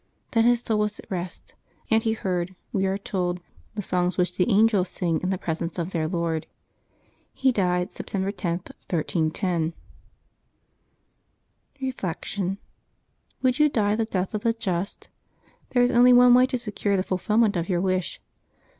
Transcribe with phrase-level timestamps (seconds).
[0.31, 1.53] Then his soul was at rest;
[1.91, 3.39] and he heard, we are told,
[3.75, 6.47] the songs which the angels sing in the presence of their Lord.
[7.35, 9.73] He died September 10, 1310.
[11.79, 12.57] Reflection.—
[13.43, 15.09] ^Would you die the death of the just?
[15.69, 18.19] there is only one way to secure the fulfilment of your wish.